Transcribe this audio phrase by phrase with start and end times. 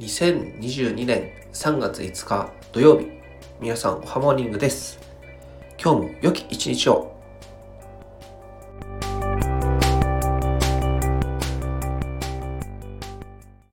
[0.00, 3.06] 2022年3月5日土曜日
[3.60, 4.98] 皆さんおはモーニングです。
[5.78, 7.19] 今日も良き一日を。